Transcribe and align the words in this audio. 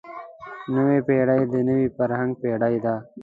نوې 0.73 0.97
پېړۍ 1.07 1.41
د 1.51 1.53
نوي 1.67 1.87
فرهنګ 1.97 2.31
پېړۍ 2.41 2.75
ده. 2.85 2.95